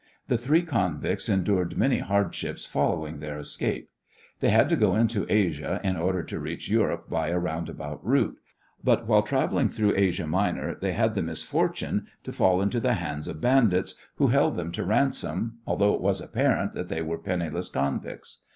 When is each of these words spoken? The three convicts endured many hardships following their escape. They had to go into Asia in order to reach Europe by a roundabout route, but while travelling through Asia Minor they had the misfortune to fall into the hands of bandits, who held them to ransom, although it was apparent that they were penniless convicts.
The 0.29 0.37
three 0.39 0.63
convicts 0.63 1.29
endured 1.29 1.77
many 1.77 1.99
hardships 1.99 2.65
following 2.65 3.19
their 3.19 3.37
escape. 3.37 3.91
They 4.39 4.49
had 4.49 4.67
to 4.69 4.75
go 4.75 4.95
into 4.95 5.27
Asia 5.31 5.79
in 5.83 5.95
order 5.95 6.23
to 6.23 6.39
reach 6.39 6.71
Europe 6.71 7.07
by 7.07 7.27
a 7.27 7.37
roundabout 7.37 8.03
route, 8.03 8.35
but 8.83 9.05
while 9.07 9.21
travelling 9.21 9.69
through 9.69 9.93
Asia 9.95 10.25
Minor 10.25 10.73
they 10.73 10.93
had 10.93 11.13
the 11.13 11.21
misfortune 11.21 12.07
to 12.23 12.31
fall 12.33 12.63
into 12.63 12.79
the 12.79 12.93
hands 12.95 13.27
of 13.27 13.41
bandits, 13.41 13.93
who 14.15 14.29
held 14.29 14.55
them 14.55 14.71
to 14.71 14.83
ransom, 14.83 15.59
although 15.67 15.93
it 15.93 16.01
was 16.01 16.19
apparent 16.19 16.73
that 16.73 16.87
they 16.87 17.03
were 17.03 17.19
penniless 17.19 17.69
convicts. 17.69 18.39